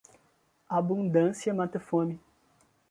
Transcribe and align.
Abundância 0.67 1.53
mata 1.53 1.77
a 1.77 1.81
fome. 1.87 2.19